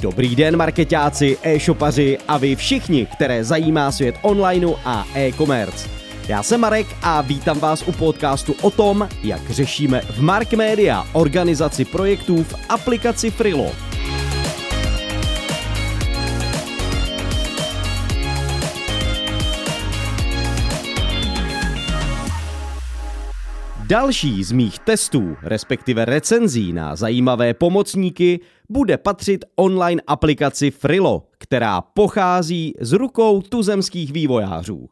Dobrý 0.00 0.36
den 0.36 0.56
marketáci, 0.56 1.38
e-shopaři 1.42 2.18
a 2.28 2.38
vy 2.38 2.56
všichni, 2.56 3.06
které 3.06 3.44
zajímá 3.44 3.92
svět 3.92 4.14
onlineu 4.22 4.74
a 4.84 5.06
e-commerce. 5.14 5.88
Já 6.28 6.42
jsem 6.42 6.60
Marek 6.60 6.86
a 7.02 7.20
vítám 7.20 7.58
vás 7.58 7.82
u 7.88 7.92
podcastu 7.92 8.54
o 8.62 8.70
tom, 8.70 9.08
jak 9.22 9.50
řešíme 9.50 10.00
v 10.00 10.20
Mark 10.20 10.52
Media 10.52 11.06
organizaci 11.12 11.84
projektů 11.84 12.44
v 12.44 12.54
aplikaci 12.68 13.30
Frilo. 13.30 13.72
Další 23.88 24.44
z 24.44 24.52
mých 24.52 24.78
testů, 24.78 25.36
respektive 25.42 26.04
recenzí 26.04 26.72
na 26.72 26.96
zajímavé 26.96 27.54
pomocníky, 27.54 28.40
bude 28.68 28.98
patřit 28.98 29.44
online 29.56 30.02
aplikaci 30.06 30.70
Frilo, 30.70 31.28
která 31.38 31.80
pochází 31.80 32.74
z 32.80 32.92
rukou 32.92 33.42
tuzemských 33.42 34.12
vývojářů. 34.12 34.88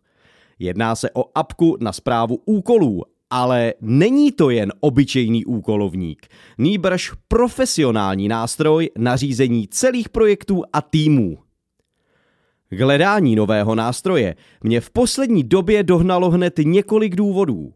Jedná 0.58 0.96
se 0.96 1.10
o 1.14 1.24
apku 1.34 1.76
na 1.80 1.92
zprávu 1.92 2.38
úkolů, 2.44 3.02
ale 3.30 3.74
není 3.80 4.32
to 4.32 4.50
jen 4.50 4.72
obyčejný 4.80 5.44
úkolovník, 5.44 6.26
nýbrž 6.58 7.12
profesionální 7.28 8.28
nástroj 8.28 8.90
na 8.98 9.16
řízení 9.16 9.68
celých 9.68 10.08
projektů 10.08 10.62
a 10.72 10.82
týmů. 10.82 11.38
K 12.70 12.80
hledání 12.80 13.36
nového 13.36 13.74
nástroje 13.74 14.34
mě 14.62 14.80
v 14.80 14.90
poslední 14.90 15.44
době 15.44 15.82
dohnalo 15.82 16.30
hned 16.30 16.54
několik 16.58 17.16
důvodů. 17.16 17.72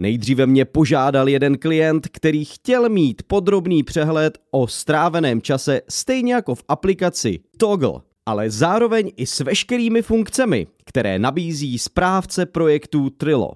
Nejdříve 0.00 0.46
mě 0.46 0.64
požádal 0.64 1.28
jeden 1.28 1.58
klient, 1.58 2.08
který 2.12 2.44
chtěl 2.44 2.88
mít 2.88 3.22
podrobný 3.26 3.82
přehled 3.82 4.38
o 4.50 4.66
stráveném 4.66 5.42
čase 5.42 5.80
stejně 5.88 6.34
jako 6.34 6.54
v 6.54 6.64
aplikaci 6.68 7.40
Toggle, 7.56 8.00
ale 8.26 8.50
zároveň 8.50 9.12
i 9.16 9.26
s 9.26 9.40
veškerými 9.40 10.02
funkcemi, 10.02 10.66
které 10.84 11.18
nabízí 11.18 11.78
správce 11.78 12.46
projektů 12.46 13.10
Trilo. 13.10 13.50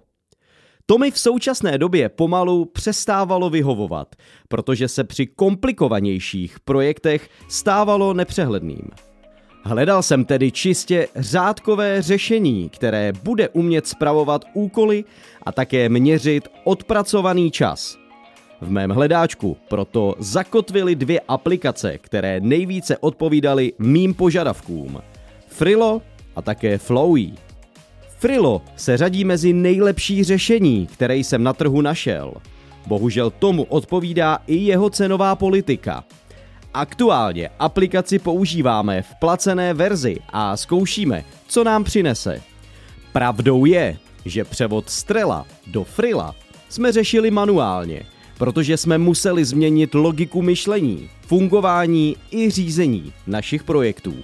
To 0.87 0.99
mi 0.99 1.11
v 1.11 1.19
současné 1.19 1.79
době 1.79 2.09
pomalu 2.09 2.65
přestávalo 2.65 3.51
vyhovovat, 3.51 4.17
protože 4.49 4.89
se 4.89 5.05
při 5.05 5.27
komplikovanějších 5.27 6.61
projektech 6.61 7.29
stávalo 7.49 8.15
nepřehledným. 8.15 9.14
Hledal 9.67 10.03
jsem 10.03 10.25
tedy 10.25 10.51
čistě 10.51 11.09
řádkové 11.17 12.03
řešení, 12.03 12.69
které 12.69 13.13
bude 13.23 13.49
umět 13.49 13.87
spravovat 13.87 14.45
úkoly 14.55 15.05
a 15.43 15.53
také 15.53 15.89
měřit 15.89 16.49
odpracovaný 16.65 17.51
čas. 17.51 17.97
V 18.61 18.71
mém 18.71 18.91
hledáčku 18.91 19.57
proto 19.69 20.15
zakotvily 20.19 20.95
dvě 20.95 21.21
aplikace, 21.29 21.99
které 21.99 22.41
nejvíce 22.41 22.99
odpovídaly 22.99 23.73
mým 23.79 24.15
požadavkům. 24.15 25.03
Frilo 25.49 26.03
a 26.37 26.43
také 26.43 26.79
Flowy. 26.79 27.33
Frilo 28.19 28.63
se 28.77 28.97
řadí 28.97 29.25
mezi 29.25 29.53
nejlepší 29.53 30.25
řešení, 30.25 30.87
které 30.87 31.17
jsem 31.17 31.43
na 31.43 31.53
trhu 31.53 31.81
našel. 31.81 32.35
Bohužel 32.87 33.31
tomu 33.31 33.63
odpovídá 33.63 34.39
i 34.47 34.57
jeho 34.57 34.91
cenová 34.91 35.37
politika– 35.37 36.05
Aktuálně 36.75 37.51
aplikaci 37.59 38.19
používáme 38.19 39.03
v 39.03 39.15
placené 39.21 39.75
verzi 39.75 40.17
a 40.29 40.57
zkoušíme, 40.57 41.25
co 41.47 41.65
nám 41.65 41.85
přinese. 41.85 42.43
Pravdou 43.13 43.65
je, 43.65 43.97
že 44.25 44.45
převod 44.45 44.91
Strela 44.91 45.47
do 45.67 45.85
Frila 45.85 46.35
jsme 46.69 46.93
řešili 46.93 47.31
manuálně, 47.31 48.03
protože 48.39 48.77
jsme 48.77 48.99
museli 48.99 49.45
změnit 49.45 49.95
logiku 49.95 50.43
myšlení, 50.43 51.11
fungování 51.27 52.17
i 52.31 52.51
řízení 52.51 53.13
našich 53.27 53.63
projektů. 53.63 54.15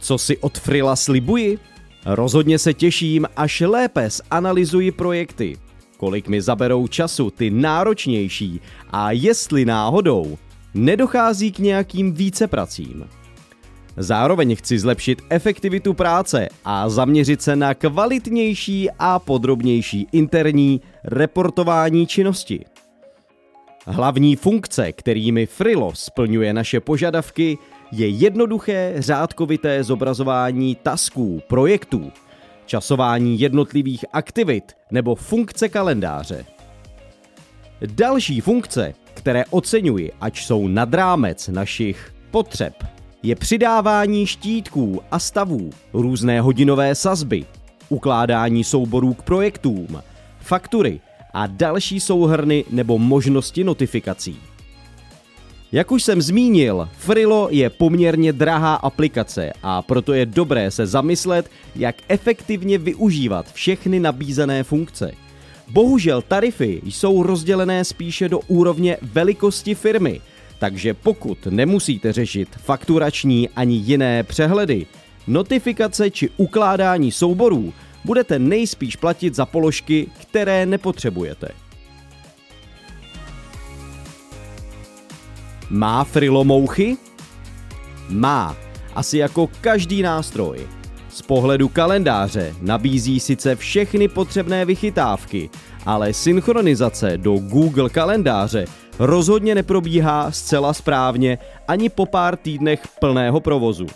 Co 0.00 0.18
si 0.18 0.38
od 0.38 0.58
Frila 0.58 0.96
slibuji? 0.96 1.58
Rozhodně 2.04 2.58
se 2.58 2.74
těším, 2.74 3.26
až 3.36 3.60
lépe 3.60 4.08
zanalizuji 4.10 4.92
projekty, 4.92 5.56
kolik 5.96 6.28
mi 6.28 6.42
zaberou 6.42 6.86
času 6.86 7.30
ty 7.30 7.50
náročnější 7.50 8.60
a 8.90 9.10
jestli 9.12 9.64
náhodou 9.64 10.38
nedochází 10.76 11.52
k 11.52 11.58
nějakým 11.58 12.12
vícepracím. 12.12 13.04
Zároveň 13.96 14.56
chci 14.56 14.78
zlepšit 14.78 15.22
efektivitu 15.30 15.94
práce 15.94 16.48
a 16.64 16.88
zaměřit 16.88 17.42
se 17.42 17.56
na 17.56 17.74
kvalitnější 17.74 18.88
a 18.98 19.18
podrobnější 19.18 20.06
interní 20.12 20.80
reportování 21.04 22.06
činnosti. 22.06 22.64
Hlavní 23.86 24.36
funkce, 24.36 24.92
kterými 24.92 25.46
Frilo 25.46 25.94
splňuje 25.94 26.52
naše 26.54 26.80
požadavky, 26.80 27.58
je 27.92 28.08
jednoduché 28.08 28.94
řádkovité 28.96 29.84
zobrazování 29.84 30.74
tasků, 30.74 31.42
projektů, 31.48 32.12
časování 32.66 33.40
jednotlivých 33.40 34.04
aktivit 34.12 34.72
nebo 34.90 35.14
funkce 35.14 35.68
kalendáře. 35.68 36.44
Další 37.86 38.40
funkce 38.40 38.94
které 39.16 39.44
oceňuji, 39.50 40.12
ač 40.20 40.44
jsou 40.44 40.68
nad 40.68 40.94
rámec 40.94 41.48
našich 41.48 42.14
potřeb, 42.30 42.84
je 43.22 43.36
přidávání 43.36 44.26
štítků 44.26 45.00
a 45.10 45.18
stavů, 45.18 45.70
různé 45.92 46.40
hodinové 46.40 46.94
sazby, 46.94 47.44
ukládání 47.88 48.64
souborů 48.64 49.14
k 49.14 49.22
projektům, 49.22 50.02
faktury 50.40 51.00
a 51.34 51.46
další 51.46 52.00
souhrny 52.00 52.64
nebo 52.70 52.98
možnosti 52.98 53.64
notifikací. 53.64 54.36
Jak 55.72 55.92
už 55.92 56.02
jsem 56.02 56.22
zmínil, 56.22 56.88
Frilo 56.98 57.48
je 57.50 57.70
poměrně 57.70 58.32
drahá 58.32 58.74
aplikace 58.74 59.52
a 59.62 59.82
proto 59.82 60.12
je 60.12 60.26
dobré 60.26 60.70
se 60.70 60.86
zamyslet, 60.86 61.50
jak 61.76 61.96
efektivně 62.08 62.78
využívat 62.78 63.52
všechny 63.52 64.00
nabízené 64.00 64.62
funkce– 64.62 65.12
Bohužel 65.68 66.22
tarify 66.22 66.80
jsou 66.84 67.22
rozdělené 67.22 67.84
spíše 67.84 68.28
do 68.28 68.40
úrovně 68.40 68.96
velikosti 69.02 69.74
firmy, 69.74 70.20
takže 70.58 70.94
pokud 70.94 71.46
nemusíte 71.46 72.12
řešit 72.12 72.48
fakturační 72.56 73.48
ani 73.48 73.76
jiné 73.76 74.22
přehledy, 74.22 74.86
notifikace 75.26 76.10
či 76.10 76.30
ukládání 76.36 77.12
souborů 77.12 77.72
budete 78.04 78.38
nejspíš 78.38 78.96
platit 78.96 79.34
za 79.34 79.46
položky, 79.46 80.10
které 80.20 80.66
nepotřebujete. 80.66 81.48
Má 85.70 86.04
Frilo 86.04 86.44
mouchy? 86.44 86.96
Má, 88.08 88.56
asi 88.94 89.18
jako 89.18 89.50
každý 89.60 90.02
nástroj. 90.02 90.75
Z 91.16 91.22
pohledu 91.22 91.68
kalendáře 91.68 92.54
nabízí 92.60 93.20
sice 93.20 93.56
všechny 93.56 94.08
potřebné 94.08 94.64
vychytávky, 94.64 95.50
ale 95.86 96.12
synchronizace 96.12 97.18
do 97.18 97.32
Google 97.32 97.90
kalendáře 97.90 98.64
rozhodně 98.98 99.54
neprobíhá 99.54 100.30
zcela 100.30 100.72
správně 100.72 101.38
ani 101.68 101.88
po 101.88 102.06
pár 102.06 102.36
týdnech 102.36 102.80
plného 103.00 103.40
provozu. 103.40 103.86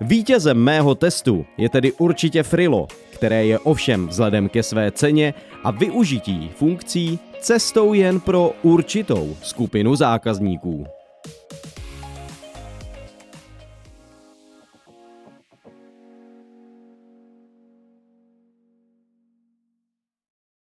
Vítězem 0.00 0.58
mého 0.58 0.94
testu 0.94 1.46
je 1.58 1.68
tedy 1.68 1.92
určitě 1.92 2.42
Frilo, 2.42 2.86
které 3.10 3.46
je 3.46 3.58
ovšem 3.58 4.08
vzhledem 4.08 4.48
ke 4.48 4.62
své 4.62 4.90
ceně 4.90 5.34
a 5.64 5.70
využití 5.70 6.50
funkcí 6.56 7.18
cestou 7.40 7.94
jen 7.94 8.20
pro 8.20 8.52
určitou 8.62 9.36
skupinu 9.42 9.96
zákazníků. 9.96 10.86